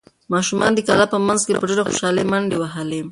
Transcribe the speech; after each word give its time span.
ماشومانو 0.33 0.75
د 0.77 0.79
کلا 0.87 1.05
په 1.13 1.17
منځ 1.27 1.41
کې 1.45 1.53
په 1.61 1.67
ډېرې 1.69 1.83
خوشحالۍ 1.87 2.25
منډې 2.31 2.57
وهلې. 2.59 3.01